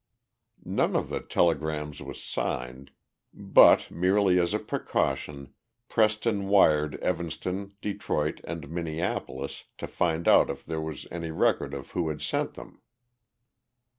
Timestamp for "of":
0.95-1.09, 11.75-11.91